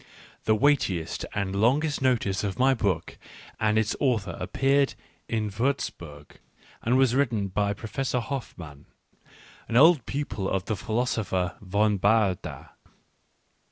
The 0.45 0.55
weightiest 0.55 1.27
and 1.35 1.55
longest 1.55 2.01
notice 2.01 2.43
of 2.43 2.57
my 2.57 2.73
book 2.73 3.19
and 3.59 3.77
its 3.77 3.95
author 3.99 4.35
appeared 4.39 4.95
in 5.29 5.51
Wurzburg, 5.51 6.39
and 6.81 6.97
was 6.97 7.13
written 7.13 7.49
by 7.49 7.73
Professor 7.75 8.19
Hoff 8.19 8.55
mann, 8.57 8.87
an 9.67 9.77
old 9.77 10.07
pupil 10.07 10.49
of 10.49 10.65
the 10.65 10.75
philosopher 10.75 11.55
von 11.61 11.99
Baader. 11.99 12.69